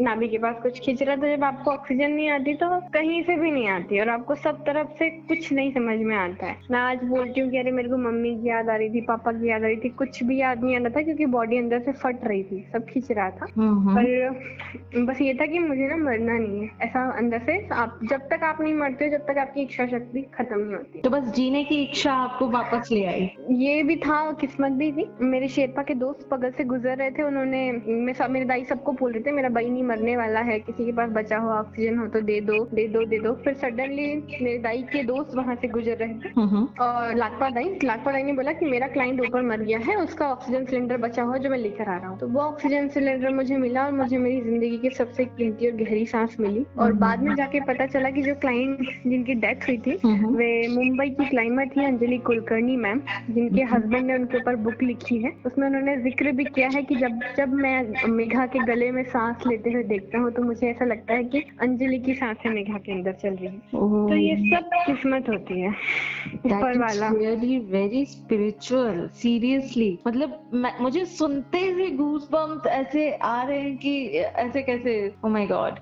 नाभि 0.00 0.28
के 0.28 0.38
पास 0.38 0.56
कुछ 0.62 0.80
खींच 0.80 1.02
रहा 1.02 1.16
था। 1.16 1.36
जब 1.36 1.44
आपको 1.44 1.70
ऑक्सीजन 1.70 2.10
नहीं 2.10 2.28
आती 2.30 2.54
तो 2.54 2.68
कहीं 2.90 3.22
से 3.22 3.36
भी 3.36 3.50
नहीं 3.50 3.68
आती 3.68 4.00
और 4.00 4.08
आपको 4.08 4.34
सब 4.34 4.64
तरफ़ 4.64 4.88
से 4.88 5.10
कुछ 5.10 5.52
नहीं 5.52 5.72
समझ 5.72 5.98
में 5.98 6.16
आता 6.16 6.46
है। 6.46 6.56
मैं 6.70 6.80
आज 6.80 7.04
बोलती 7.04 7.40
हूँ 7.40 7.50
कि 7.50 7.58
अरे 7.58 7.70
मेरे 7.70 7.88
को 7.88 7.96
मम्मी 7.96 8.34
की 8.36 8.48
याद 8.48 8.68
आ 8.68 8.76
रही 8.76 8.90
थी 8.90 9.00
पापा 9.00 9.32
की 9.32 9.48
याद 9.50 9.62
आ 9.62 9.66
रही 9.66 9.76
थी 9.76 9.88
कुछ 9.88 10.22
भी 10.24 10.40
याद 10.40 10.62
नहीं 10.64 10.76
आ 10.76 10.78
रहा 10.78 10.90
था 10.90 11.02
क्योंकि 11.02 11.26
बॉडी 11.26 11.58
अंदर 11.58 11.80
से 11.80 11.92
फट 11.92 12.24
रही 12.24 12.42
थी 12.42 12.64
सब 12.72 12.86
खींच 12.86 13.10
रहा 13.10 13.30
था। 13.30 13.46
हम्म, 13.56 13.94
पर 13.96 15.04
बस 15.04 15.20
ये 15.20 15.34
था 15.34 15.46
कि 15.46 15.58
मुझे 15.58 15.86
ना 15.88 15.96
मरना 15.96 16.38
नहीं 16.38 16.60
है। 16.60 16.70
ऐसा 16.82 17.10
अंदर 17.10 17.38
से 17.38 17.68
आप 17.72 17.98
जब 18.10 18.20
तक 18.20 18.44
आप 18.44 18.60
नहीं 18.60 18.74
मरते 18.74 19.04
हो 19.04 19.10
जब 19.10 19.26
तक 19.26 19.38
आपकी 19.38 19.59
इच्छा 19.62 19.86
शक्ति 19.88 20.22
खत्म 20.34 20.58
नहीं 20.60 20.74
होती 20.74 21.00
तो 21.00 21.10
बस 21.10 21.24
जीने 21.34 21.62
की 21.64 21.82
इच्छा 21.82 22.12
आपको 22.14 22.48
वापस 22.50 22.88
ले 22.92 23.04
आई। 23.06 23.28
ये 23.58 23.82
भी 23.82 23.96
था 23.98 24.20
किस्मत 24.40 24.72
भी 24.72 24.90
थी। 24.92 25.06
मेरे 25.22 25.48
शेरपा 25.50 25.82
के 25.82 25.94
दोस्त 25.96 26.28
बगल 26.32 26.50
से 26.50 26.64
गुजर 26.64 26.96
रहे 26.96 27.10
थे 27.10 27.22
उन्होंने 27.22 27.60
मैं 27.86 28.12
सब 28.12 28.30
मेरे 28.30 28.44
दाई 28.46 28.64
सबको 28.64 28.92
बोल 28.92 29.12
रहे 29.12 29.22
थे 29.22 29.32
मेरा 29.32 29.48
भाई 29.50 29.68
नहीं 29.68 29.82
मरने 29.84 30.16
वाला 30.16 30.40
है 30.42 30.58
किसी 30.60 30.84
के 30.84 30.92
पास 30.92 31.10
बचा 31.12 31.38
हो 31.38 31.50
ऑक्सीजन 31.50 31.98
हो 31.98 32.06
तो 32.08 32.20
दे 32.22 32.40
दो 32.42 32.64
दे 32.66 32.86
दो 32.88 33.04
दे 33.06 33.18
दो। 33.18 33.32
फिर 33.44 33.54
सडनली 33.56 34.06
मेरे 34.32 34.58
दाई 34.60 34.82
के 34.92 35.02
दोस्त 35.04 35.34
वहाँ 35.36 35.54
से 35.56 35.68
गुजर 35.68 35.96
रहे 35.96 36.14
थे। 36.14 36.32
हम्म, 36.36 36.66
और 36.80 37.14
लाखपा 37.16 37.50
दाई 37.50 37.78
लाखपा 37.84 38.12
दाई 38.12 38.22
ने 38.22 38.32
बोला 38.32 38.52
की 38.52 38.66
मेरा 38.66 38.86
क्लाइंट 38.88 39.20
ऊपर 39.20 39.42
मर 39.42 39.60
गया 39.62 39.78
है 39.80 39.96
उसका 39.96 40.28
ऑक्सीजन 40.28 40.64
सिलेंडर 40.66 40.96
बचा 40.98 41.22
हुआ 41.22 41.36
जो 41.38 41.50
मैं 41.50 41.58
लेकर 41.58 41.88
आ 41.88 41.96
रहा 41.96 42.08
हूँ। 42.08 42.18
तो 42.18 42.28
वो 42.28 42.40
ऑक्सीजन 42.40 42.88
सिलेंडर 42.90 43.34
मुझे 43.34 43.56
मिला 43.58 43.84
और 43.84 43.92
मुझे 43.92 44.18
मेरी 44.18 44.40
ज़िंदगी 44.40 44.78
की 44.78 44.90
सबसे 44.92 45.24
कीमती 45.26 45.70
और 45.70 45.76
गहरी 45.76 46.06
सांस 46.06 46.36
मिली। 46.40 46.64
और 46.78 46.92
बाद 47.00 47.22
में 47.22 47.34
जाके 47.36 47.60
पता 47.64 47.86
चला 47.86 48.10
कि 48.10 48.22
जो 48.22 48.34
क्लाइंट 48.36 48.78
जिनकी 49.06 49.34
डेथ 49.36 49.49
हुई 49.58 49.76
थी। 49.78 49.98
हम्म, 50.04 50.34
वे 50.36 50.50
मुंबई 50.68 51.08
की 51.10 51.28
क्लाइमर 51.28 51.68
थी 51.68 51.84
अंजलि 51.84 52.18
कुलकर्णी 52.18 52.76
मैम 52.76 53.00
जिनके 53.30 53.62
हस्बैंड 53.64 54.06
ने 54.06 54.14
उनके 54.14 54.36
ऊपर 54.36 54.56
बुक 54.56 54.82
लिखी 54.82 55.18
है। 55.18 55.32
उसमें 55.46 55.66
उन्होंने 55.68 55.96
ज़िक्र 55.96 56.32
भी 56.32 56.44
किया 56.44 56.68
है 56.68 56.82
कि 56.82 56.94
जब 56.96 57.20
जब 57.36 57.52
मैं 57.54 58.08
मेघा 58.10 58.46
के 58.46 58.58
गले 58.66 58.90
में 58.90 59.02
सांस 59.02 59.46
लेते 59.46 59.70
हुए 59.70 59.82
देखता 59.84 60.18
हूँ 60.18 60.30
तो 60.32 60.42
मुझे 60.42 60.66
ऐसा 60.70 60.84
लगता 60.84 61.14
है 61.14 61.24
कि 61.24 61.44
अंजलि 61.60 61.98
की 61.98 62.14
साँसें 62.14 62.50
मेघा 62.50 62.78
के 62.78 62.92
अंदर 62.92 63.12
चल 63.12 63.34
रही 63.34 63.46
है। 63.46 63.58
तो 63.70 64.16
ये 64.16 64.36
सब 64.50 64.70
किस्मत 64.86 65.28
होती 65.28 65.60
है। 65.60 65.70
ऊपर 66.46 66.78
वाला। 66.78 67.08
रियली 67.08 67.58
वेरी 67.58 68.04
स्पिरिचुअल 68.04 69.08
सीरियसली 69.14 69.98
मतलब 70.06 70.76
मुझे 70.80 71.04
सुनते 71.04 71.58
ही 71.58 71.88
बम्स 72.32 72.66
ऐसे 72.66 73.10
आ 73.12 73.42
रहे 73.42 73.60
हैं 73.60 73.76
कि 73.76 73.94
ऐसे 74.16 74.62
कैसे 74.62 74.92
ओ 75.24 75.28
माय 75.28 75.46
गॉड 75.46 75.74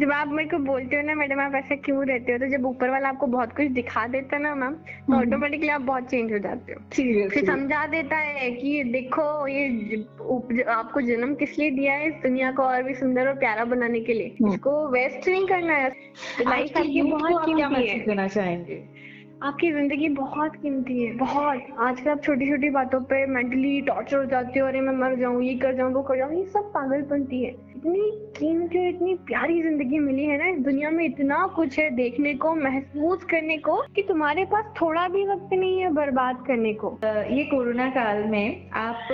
जब 0.00 0.12
आप 0.12 0.28
मेरे 0.28 0.48
को 0.48 0.58
बोलते 0.58 0.96
हो 0.96 1.02
ना 1.02 1.14
मैडम 1.14 1.40
आप 1.40 1.54
ऐसा 1.54 1.74
क्यों 1.74 2.06
रहते 2.06 2.32
हो? 2.32 2.38
तो 2.38 2.46
जब 2.46 2.66
ऊपर 2.66 2.83
वाला 2.90 3.08
आपको 3.08 3.26
बहुत 3.26 3.52
कुछ 3.56 3.66
दिखा 3.72 4.06
देता 4.06 4.36
है 4.36 4.42
ना 4.42 4.54
मैम 4.54 4.74
तो 4.74 5.16
ऑटोमेटिकली 5.16 5.68
आप 5.68 5.80
बहुत 5.82 6.08
चेंज 6.10 6.32
हो 6.32 6.38
जाते 6.38 6.72
हो। 6.72 6.80
फिर 7.28 7.44
समझा 7.46 7.86
देता 7.86 8.16
है 8.16 8.50
कि 8.50 8.84
देखो 8.84 9.46
ये 9.46 10.64
आपको 10.64 11.00
जन्म 11.00 11.34
किस 11.34 11.58
लिए 11.58 11.70
दिया 11.70 11.92
है 11.92 12.08
इस 12.08 12.14
दुनिया 12.22 12.52
को 12.52 12.62
और 12.62 12.82
भी 12.82 12.94
सुंदर 12.94 13.28
और 13.28 13.34
प्यारा 13.34 13.64
बनाने 13.64 14.00
के 14.00 14.12
लिए। 14.12 14.52
इसको 14.52 14.88
वेस्ट 14.88 15.28
नहीं 15.28 15.46
करना 15.46 15.74
है। 15.74 15.88
लाइफ 16.40 16.76
आपकी 16.76 17.02
बहुत 17.02 17.54
क्या 17.54 17.68
मैसेज 17.68 18.06
देना 18.06 18.28
चाहेंगे? 18.28 18.82
आपकी 19.42 19.70
ज़िंदगी 19.72 20.08
बहुत 20.08 20.54
कीमती 20.56 21.02
है 21.02 21.12
बहुत। 21.16 21.66
आजकल 21.80 22.10
आप 22.10 22.22
छोटी 22.22 22.48
छोटी 22.50 22.68
बातों 22.70 23.00
पे 23.04 23.24
मेंटली 23.26 23.80
टॉर्चर 23.80 24.16
हो 24.16 24.24
जाते 24.24 24.60
हो 24.60 24.66
अरे 24.66 24.80
मैं 24.80 24.92
मर 24.98 25.16
जाऊँ 25.20 25.42
ये 25.44 25.54
कर 25.58 25.74
जाऊँ 25.76 25.92
वो 25.94 26.02
कर 26.02 26.16
जाऊँ 26.16 26.34
ये 26.34 26.44
सब 26.46 26.70
पागलपंती 26.74 27.42
है। 27.44 27.50
इतनी 27.76 28.00
कीमती 28.36 28.78
और 28.78 28.86
इतनी 28.88 29.14
प्यारी 29.26 29.60
ज़िंदगी 29.62 29.98
मिली 29.98 30.24
है 30.24 30.38
ना 30.38 30.46
इस 30.48 30.58
दुनिया 30.64 30.90
में 30.90 31.04
इतना 31.04 31.46
कुछ 31.56 31.78
है 31.78 31.88
देखने 31.96 32.34
को 32.34 32.54
महसूस 32.54 33.24
करने 33.24 33.56
को 33.58 33.76
कि 33.94 34.02
तुम्हारे 34.02 34.44
पास 34.52 34.72
थोड़ा 34.80 35.06
भी 35.08 35.26
वक्त 35.28 35.52
नहीं 35.52 35.78
है 35.80 35.90
बर्बाद 35.94 36.44
करने 36.46 36.72
को। 36.74 36.92
ये 37.04 37.44
कोरोना 37.44 37.88
काल 37.90 38.22
में 38.24 38.70
आप 38.76 39.12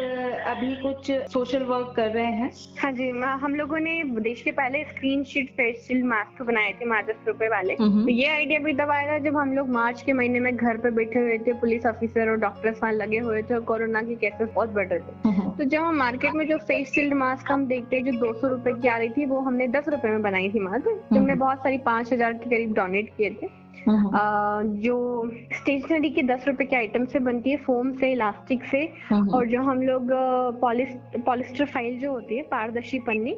अभी 0.49 0.75
कुछ 0.83 1.11
सोशल 1.33 1.63
वर्क 1.65 1.93
कर 1.97 2.11
रहे 2.11 2.25
हैं? 2.25 2.51
हाँ 2.83 2.93
जी 2.93 3.09
हम 3.43 3.55
लोगों 3.55 3.79
ने 3.81 4.03
देश 4.21 4.43
के 4.43 4.51
पहले 4.53 4.85
screen 4.85 5.25
sheet 5.25 5.51
face 5.57 5.85
shield 5.89 6.05
mask 6.07 6.43
बनाए 6.43 6.73
थे 6.81 6.85
मार्च 6.85 7.07
दस 7.07 7.29
रुपए 7.29 7.49
वाले। 7.49 7.75
हम्म। 7.81 8.05
तो 8.05 8.11
ये 8.11 8.29
आइडिया 8.29 8.61
भी 8.61 8.73
तब 8.75 8.91
आया 8.91 9.13
था 9.13 9.19
जब 9.25 9.37
हम 9.37 9.53
लोग 9.57 9.69
मार्च 9.73 10.03
के 10.11 10.15
महीने 10.15 10.41
में 10.41 10.57
घर 10.57 10.77
पे 10.77 10.91
बैठे 10.91 11.19
हुए 11.21 11.39
थे 11.47 11.53
पुलिस 11.61 11.87
ऑफिसर 11.87 12.31
और 12.31 12.37
डॉक्टर्स 12.41 12.79
वहाँ 12.83 12.93
लगे 12.95 13.19
हुए 13.21 13.43
थे 13.43 13.55
और 13.55 13.61
कोरोना 13.65 14.03
के 14.03 14.15
केसेस 14.17 14.49
बहुत 14.55 14.71
बढ़ 14.71 14.89
रहे 14.89 14.99
थे। 14.99 15.49
तो 15.59 15.65
जब 15.65 15.83
हम 15.83 15.97
मार्केट 15.99 16.35
में 16.35 16.47
जो 16.49 16.57
फेस 16.69 16.93
शील्ड 16.95 17.15
मास्क 17.15 17.53
हम 17.53 17.67
देखते 17.67 17.97
हैं 17.97 18.05
जो 18.05 18.13
दो 18.19 18.33
सौ 18.41 18.49
रुपए 18.49 18.73
की 18.73 18.89
आ 18.89 18.97
रही 18.97 19.09
थी 19.11 19.27
वो 19.27 19.41
हमने 19.41 19.69
दस 19.69 19.89
रुपए 19.89 20.09
में 20.09 20.23
बनाई 20.23 20.49
थी 20.51 20.61
मास्क 20.61 20.85
जो 20.85 21.19
हमने 21.19 21.35
बहुत 21.37 21.59
सारी 21.59 21.79
पाँच 21.87 22.13
हज़ार 22.13 22.33
के 22.33 22.51
करीब 22.51 22.73
डोनेट 22.75 23.11
किए 23.17 23.31
थे। 23.31 23.47
हम्म। 23.47 23.70
जो 23.89 24.97
स्टेशनरी 25.53 26.11
के 26.11 26.23
दस 26.23 26.45
रुपए 26.49 26.65
के 26.65 26.77
आइटम 26.77 27.05
से 27.05 27.19
बनती 27.19 27.51
है 27.51 27.57
फोम 27.57 27.93
से 27.93 28.11
इलास्टिक 28.13 28.65
से 28.65 28.79
हम्म। 29.09 29.31
और 29.31 29.47
जो 29.47 29.63
हम 29.63 29.83
लोग 29.83 30.09
पॉलिस्टर 30.61 31.65
फ़ाइल 31.65 31.99
जो 32.01 32.11
होती 32.13 32.37
है 32.37 32.43
पारदर्शी 32.43 32.99
पन्नी 32.99 33.33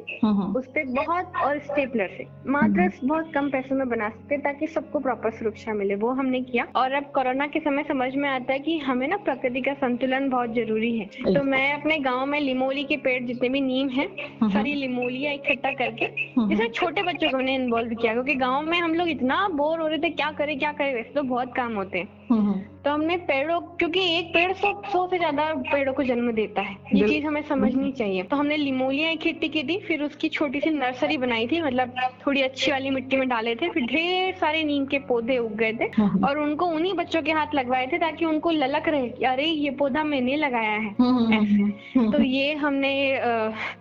उस 0.57 0.67
पर 0.67 0.85
बहुत 0.93 1.33
और 1.45 1.59
स्टेपलर 1.59 2.07
से 2.17 2.27
मात्र 2.47 2.89
बहुत 3.03 3.31
कम 3.33 3.49
पैसों 3.49 3.75
में 3.75 3.87
बना 3.89 4.09
सकते 4.09 4.35
हैं 4.35 4.43
ताकि 4.43 4.67
सबको 4.67 4.99
प्रॉपर 4.99 5.31
सुरक्षा 5.31 5.73
मिले 5.73 5.95
वो 5.95 6.09
हमने 6.11 6.41
किया। 6.41 6.65
और 6.75 6.93
अब 6.93 7.03
कोरोना 7.03 7.47
के 7.47 7.59
समय 7.59 7.83
समझ 7.83 8.15
में 8.15 8.29
आता 8.29 8.53
है 8.53 8.59
कि 8.59 8.77
हमें 8.77 9.07
ना 9.07 9.17
प्रकृति 9.17 9.61
का 9.61 9.73
संतुलन 9.73 10.29
बहुत 10.29 10.53
ज़रूरी 10.53 10.97
है। 10.97 11.05
तो 11.25 11.43
मैं 11.43 11.73
अपने 11.73 11.97
गाँव 11.99 12.25
में 12.25 12.39
लिमोली 12.39 12.83
के 12.83 12.97
पेड़ 12.97 13.23
जितने 13.23 13.49
भी 13.49 13.61
नीम 13.61 13.89
है 13.89 14.07
सारी 14.43 14.73
लिमोलिया 14.73 15.31
इकट्ठा 15.31 15.71
करके 15.71 16.07
जैसे 16.49 16.67
छोटे 16.69 17.03
बच्चों 17.03 17.29
को 17.29 17.39
इन्वॉल्व 17.39 17.95
किया 17.95 18.13
क्योंकि 18.13 18.35
गाँव 18.35 18.61
में 18.61 18.79
हम 18.79 18.93
लोग 18.93 19.09
इतना 19.09 19.47
बोर 19.47 19.79
हो 19.79 19.87
रहे 19.87 19.97
थे 19.97 20.09
क्या 20.09 20.31
करे 20.33 20.55
क्या 20.55 20.71
करे? 20.71 20.93
वैसे 20.93 21.13
तो 21.13 21.23
बहुत 21.23 21.53
काम 21.55 21.75
होते 21.75 21.99
हैं। 21.99 22.72
तो 22.83 22.91
हमने 22.91 23.15
पेड़ों 23.27 23.59
क्योंकि 23.79 23.99
एक 24.17 24.33
पेड़ 24.33 24.51
सौ 24.53 24.71
सौ 24.91 25.05
से 25.07 25.17
ज़्यादा 25.17 25.43
पेड़ों 25.71 25.93
को 25.93 26.03
जन्म 26.03 26.31
देता 26.31 26.61
है। 26.61 26.75
ये 26.93 27.07
चीज़ 27.07 27.25
हमें 27.25 27.41
समझनी 27.41 27.91
चाहिए। 27.91 28.23
तो 28.23 28.35
हमने 28.35 28.57
लिमोलिया 28.57 29.09
इकट्ठी 29.09 29.49
की 29.49 29.63
थी 29.63 29.77
फिर 29.87 30.01
उसकी 30.03 30.29
छोटी 30.29 30.59
सी 30.59 30.69
नर्सरी 30.69 31.17
बनाई 31.17 31.47
थी 31.47 31.61
मतलब 31.61 31.93
थोड़ी 32.25 32.41
अच्छी 32.41 32.71
वाली 32.71 32.89
मिट्टी 32.89 33.17
में 33.17 33.27
डाले 33.29 33.55
थे 33.55 33.69
फिर 33.69 33.85
ढेर 33.85 34.33
सारे 34.39 34.63
नीम 34.63 34.85
के 34.85 34.99
पौधे 35.07 35.37
उग 35.37 35.55
गए 35.57 35.71
थे 35.73 35.87
और 36.27 36.39
उनको 36.39 36.65
उन्हीं 36.75 36.93
बच्चों 36.93 37.21
के 37.21 37.31
हाथ 37.31 37.55
लगवाए 37.55 37.87
थे 37.93 37.97
ताकि 37.97 38.25
उनको 38.25 38.51
ललक 38.51 38.87
रहे 38.87 39.07
कि 39.09 39.25
अरे 39.25 39.45
ये 39.45 39.69
पौधा 39.79 40.03
मैंने 40.03 40.35
लगाया 40.37 40.75
है। 40.77 40.91
ऐसे 41.33 42.11
तो 42.11 42.21
ये 42.23 42.53
हमने 42.55 42.93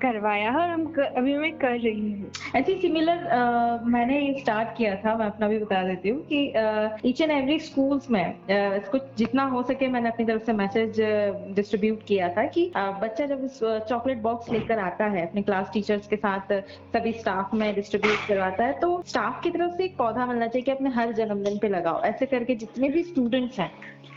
करवाया 0.02 0.50
है 0.50 0.56
और 0.58 0.68
हम 0.68 0.86
अभी 1.16 1.36
मैं 1.38 1.52
कर 1.58 1.78
रही 1.78 2.12
हूँ। 2.12 2.30
ऐसी 2.56 2.74
सिमिलर 2.80 3.82
मैंने 3.86 4.22
स्टार्ट 4.38 4.76
किया 4.78 4.94
था 4.96 5.16
मैं 5.18 5.26
अपना 5.26 5.48
भी 5.48 5.58
बता 5.58 5.82
देती 5.84 6.08
हूँ 6.08 6.22
कि 6.32 7.08
ईच 7.08 7.20
एंड 7.20 7.30
एवरी 7.30 7.58
स्कूल्स 7.60 8.10
में 8.10 8.22
इसको 8.94 9.06
जितना 9.18 9.44
हो 9.48 9.62
सके 9.62 9.86
मैंने 9.88 10.08
अपनी 10.08 10.24
तरफ़ 10.26 10.42
से 10.44 10.52
मैसेज 10.52 10.96
डिस्ट्रीब्यूट 11.56 12.02
किया 12.08 12.28
था 12.28 12.44
कि 12.48 12.70
बच्चा 12.76 13.26
जब 13.26 13.46
चॉकलेट 13.88 14.18
बॉक्स 14.22 14.50
लेकर 14.52 14.78
आता 14.80 15.04
है, 15.06 15.26
अपने 15.28 15.42
क्लास 15.42 15.70
टीचर्स 15.74 16.06
के 16.06 16.16
साथ 16.16 16.52
सभी 16.94 17.12
स्टाफ 17.14 17.54
में 17.54 17.74
डिस्ट्रीब्यूट 17.74 18.26
करवाता 18.28 18.64
है 18.64 18.72
तो 18.80 19.00
स्टाफ 19.06 19.40
की 19.42 19.50
तरफ़ 19.50 19.76
से 19.76 19.84
एक 19.84 19.96
पौधा 19.98 20.26
मिलना 20.26 20.46
चाहिए 20.46 20.64
कि 20.64 20.70
अपने 20.70 20.90
हर 20.92 21.12
जन्मदिन 21.14 21.58
पे 21.58 21.68
लगाओ। 21.68 22.02
ऐसे 22.04 22.26
करके 22.26 22.54
जितने 22.56 22.88
भी 22.90 23.02
स्टूडेंट्स 23.04 23.58
हैं 23.60 23.70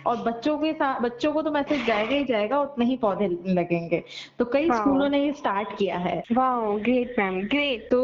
और 0.08 0.18
बच्चों 0.24 0.58
के 0.58 0.72
साथ 0.74 1.02
बच्चों 1.02 1.32
को 1.34 1.42
तो 1.42 1.52
मैसेज 1.52 1.86
जाएगा 1.88 2.16
ही 2.16 2.24
जाएगा 2.26 2.60
उतने 2.62 2.86
ही 2.86 2.98
पौधे 2.98 3.28
लगेंगे। 3.48 4.04
तो 4.40 4.46
कई 4.46 4.68
हाँ। 4.68 4.78
स्कूलों 4.78 5.10
ने 5.10 5.24
ये 5.24 5.32
स्टार्ट 5.34 5.78
किया 5.78 5.98
है। 5.98 6.22
ग्रेट 6.32 7.16
मैम 7.20 7.42
ग्रेट 7.48 7.88
तो 7.92 8.02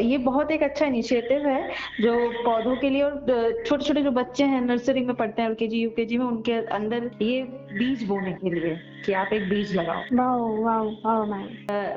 ये 0.00 0.18
बहुत 0.20 0.50
एक 0.50 0.62
अच्छा 0.62 0.86
इनिशिएटिव 0.86 1.46
है 1.48 1.68
जो 2.00 2.14
पौधों 2.44 2.76
के 2.76 2.90
लिए 2.90 3.02
और 3.02 3.62
छोटे 3.66 3.84
छोटे 3.84 4.02
जो 4.02 4.10
बच्चे 4.12 4.44
हैं 4.44 4.60
नर्सरी 4.60 5.04
में 5.04 5.14
पढ़ते 5.16 5.42
हैं 5.42 5.48
एलकेजी 5.48 5.80
यूकेजी 5.80 6.18
में 6.18 6.24
उनके 6.26 6.52
अंदर 6.74 7.10
ये 7.22 7.42
बीज 7.72 8.06
बोने 8.08 8.32
के 8.34 8.50
लिए 8.50 8.78
कि 9.06 9.12
आप 9.12 9.32
एक 9.32 9.48
बीज 9.50 9.74
लगाओ। 9.76 10.00
वाह 10.12 10.36
वाह 10.62 10.82
वाह 11.04 11.24
मैम 11.26 11.46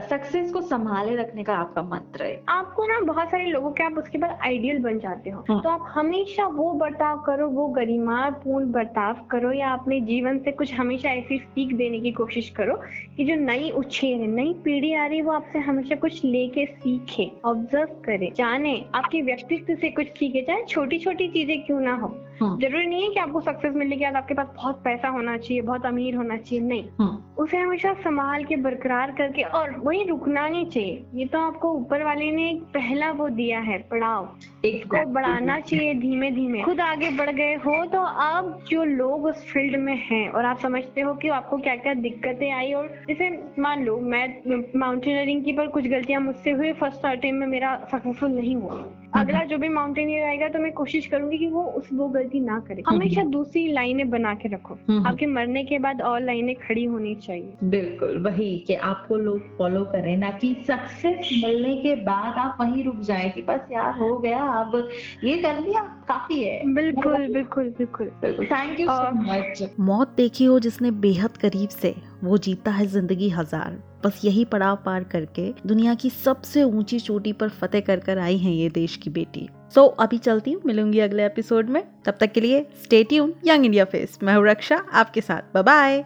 सक्सेस 0.10 0.52
को 0.54 0.62
संभाले 0.64 1.16
रखने 1.16 1.44
का 1.44 1.56
आपका 1.56 1.82
मंत्र 1.84 2.24
है। 2.24 2.42
आपको 2.50 2.86
ना 2.88 3.00
बहुत 3.06 3.30
सारे 3.30 3.46
लोगों 3.46 3.72
के 3.72 3.84
आप 3.84 3.98
उसके 3.98 4.18
बाद 4.18 4.38
आइडियल 4.44 4.80
बन 4.84 5.00
जाते 5.00 5.30
हो। 5.30 5.44
हाँ। 5.50 5.62
तो 5.62 5.70
आप 5.70 5.92
हमेशा 5.96 6.46
वो 6.54 6.72
बर्ताव 6.76 7.20
करो 7.22 7.48
वो 7.50 7.68
गरिमापूर्ण 7.74 8.72
बर्ताव 8.72 9.26
करो 9.34 9.52
या 9.52 9.72
अपने 9.74 10.00
जीवन 10.02 10.40
से 10.40 10.52
कुछ 10.52 10.74
हमेशा 10.74 11.10
ऐसी 11.12 11.38
सीख 11.40 11.74
देने 11.76 12.00
की 12.00 12.12
कोशिश 12.12 12.50
करो 12.58 12.76
कि 13.18 13.26
जो 13.26 13.36
नई 13.36 13.70
उछेर 13.76 14.20
है 14.22 14.28
नई 14.28 14.54
पीढ़ी 14.66 14.94
आ 14.94 15.06
रही 15.06 15.18
है 15.18 15.24
वो 15.24 15.32
आपसे 15.32 15.60
हमेशा 15.60 15.96
कुछ 15.96 16.24
लेके 16.26 16.66
सीखे 16.66 17.32
ऑब्ज़र्व 17.46 18.02
करे 18.06 18.32
जाने 18.38 18.76
आपके 18.96 19.22
व्यक्तित्व 19.22 19.76
से 19.76 19.92
कुछ 19.92 20.08
सीखे 20.20 20.42
चाहे 20.42 20.66
छोटी 20.70 21.00
छोटी 21.00 21.28
चीज़ें 21.28 21.62
क्यों 21.66 21.80
ना 21.82 21.96
हो। 21.96 22.16
हाँ। 22.42 22.58
ज़रूरी 22.62 22.86
नहीं 22.86 23.04
है 23.04 23.10
कि 23.10 23.20
आपको 23.20 23.40
सक्सेस 23.42 23.74
मिलने 23.76 23.96
के 23.98 24.04
बाद 24.06 24.16
आपके 24.16 24.34
पास 24.34 24.48
बहुत 24.56 24.82
पैसा 24.84 25.08
होना 25.08 25.36
चाहिए 25.38 25.62
बहुत 25.62 25.86
अमीर 25.86 26.16
होना 26.16 26.38
चाहिए 26.38 26.64
नहीं। 26.66 26.84
हाँ, 27.00 27.34
उसे 27.38 27.58
हमेशा 27.58 27.94
संभाल 28.04 28.44
के 28.44 28.56
बरकरार 28.56 29.12
करके 29.12 29.44
और 29.58 29.76
वही 29.78 30.04
रुकना 30.04 30.48
नहीं 30.48 30.66
चाहिए। 30.66 31.06
ये 31.14 31.26
तो 31.26 31.40
आपको 31.40 31.72
ऊपर 31.72 32.04
वाले 32.04 32.32
ने 32.32 32.50
एक 32.50 32.64
पहला 32.74 33.12
वो 33.12 33.30
दिया 33.32 33.60
है 33.60 33.78
पड़ाव। 33.92 34.36
इसको 34.66 35.06
बढ़ाना 35.14 35.60
चाहिए 35.60 35.94
धीमे 35.94 36.32
धीमे 36.32 36.62
खुद 36.62 36.82
आगे 36.82 37.10
बढ़ 37.10 37.30
गए 37.30 37.54
हो 37.56 37.86
तो 37.86 38.02
अब 38.24 38.58
जो 38.70 38.84
लोग 38.84 39.23
उस 39.26 39.46
फ़ील्ड 39.54 39.80
में 39.80 39.96
हैं 39.96 40.30
और 40.30 40.46
आप 40.46 40.60
समझते 40.60 41.02
हो 41.02 41.14
कि 41.14 41.28
आपको 41.28 41.58
क्या 41.58 41.76
क्या 41.76 41.94
दिक्कतें 41.94 42.52
आई 42.52 42.74
और 42.74 42.88
जैसे 43.08 43.30
मान 43.60 43.84
लो 43.86 43.98
मैं, 44.00 44.42
माउंटेनियरिंग 44.80 45.44
की 45.46 45.54
पर 45.54 45.68
कुछ 45.68 45.88
गलतियाँ 45.88 46.22
मुझसे 46.22 46.52
हुई, 46.52 46.74
फ़र्स्ट 46.74 47.06
अटेम्प 47.06 47.40
में 47.40 47.48
मेरा 47.48 47.76
सक्सेसफुल 47.92 48.32
नहीं 48.32 48.56
हुआ। 48.56 48.84
अगला 49.14 49.44
जो 49.44 49.58
भी 49.58 49.70
माउंटेनियर 49.70 50.24
आएगा 50.26 50.48
तो 50.48 50.60
मैं 50.60 50.72
कोशिश 50.74 51.06
करूँगी 51.08 51.38
कि 51.38 51.48
वो 51.48 51.64
उस 51.78 51.90
वो 51.94 52.08
गलती 52.08 52.40
ना 52.40 52.60
करे। 52.60 52.84
हमेशा 52.88 53.24
दूसरी 53.24 53.68
लाइनें 53.74 54.10
बना 54.10 54.34
के 54.34 54.50
रखो। 54.50 54.78
हम्म। 54.90 55.06
आपके 55.08 55.26
मरने 55.26 55.64
के 55.64 55.80
बाद 55.80 56.02
और 56.02 56.22
लाइनें 56.22 56.56
खड़ी 56.58 56.86
होनी 56.86 57.14
चाहिए। 57.16 57.54
बिल्कुल 57.64 58.18
वही 58.18 58.58
कि 58.68 58.74
आपको 58.74 59.18
लोग 59.18 59.58
फॉलो 59.58 59.84
करें 59.86 60.16
ना 60.18 60.32
कि 60.32 60.54
सक्सेस 60.68 61.30
मिलने 61.44 61.76
के 61.76 61.96
बाद 62.04 62.38
आप 62.38 62.58
वहीं 62.62 62.84
रुक 62.84 63.00
जाएँ 63.02 63.30
कि 63.32 63.42
बस 63.42 63.68
यार 63.72 63.98
हो 64.00 64.18
गया 64.18 64.42
अब 64.62 64.90
ये 65.24 65.38
कर 65.38 65.60
लिया 65.60 65.82
काफ़ी 66.08 66.44
है। 66.44 66.74
बिल्कुल 66.74 67.28
बिल्कुल 67.28 67.74
बिल्कुल। 67.78 68.12
थैंक 68.46 68.80
यू 68.80 68.88
सो 68.90 69.12
मच 69.24 69.76
मौत 69.80 70.14
देखी 70.18 70.46
हो 70.46 70.60
जिसने 70.60 70.92
बेहद 71.02 71.38
करीब 71.38 71.70
से 71.70 71.96
वो 72.24 72.38
जीता 72.38 72.72
है 72.72 72.86
ज़िंदगी 72.88 73.30
हज़ार। 73.30 73.82
बस 74.06 74.22
यही 74.26 74.46
पड़ाव 74.46 74.80
पार 74.86 75.04
करके 75.04 75.54
दुनिया 75.68 75.94
की 75.94 76.10
सबसे 76.10 76.64
ऊँची 76.64 77.00
चोटी 77.00 77.34
पर 77.34 77.50
फतेह 77.50 77.82
कर 77.82 78.00
कर 78.00 78.18
आई 78.18 78.38
है 78.38 78.54
ये 78.54 78.70
देश 78.70 78.96
की 78.98 79.10
बेटी। 79.10 79.50
सो 79.76 79.82
so, 79.82 80.04
अभी 80.04 80.18
चलती 80.18 80.52
हूँ 80.52 80.62
मिलूँगी 80.66 81.00
अगले 81.00 81.26
एपिसोड 81.26 81.70
में। 81.70 81.84
तब 82.06 82.18
तक 82.20 82.32
के 82.32 82.42
लिए 82.42 82.66
स्टेट 82.84 83.14
यंग 83.14 83.66
इंडिया 83.66 83.86
फेस 83.86 84.20
मैं 84.24 84.36
हूँ 84.36 84.48
रक्षा 84.48 84.76
आपके 84.94 85.22
साथ। 85.22 85.64
बाय 85.64 86.06